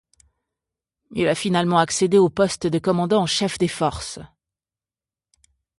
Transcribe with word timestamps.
Il 1.11 1.27
a 1.27 1.35
finalement 1.35 1.77
accédé 1.77 2.17
au 2.17 2.27
poste 2.27 2.65
de 2.65 2.79
commandant 2.79 3.21
en 3.21 3.25
chef 3.27 3.59
des 3.59 3.67
forces. 3.67 4.17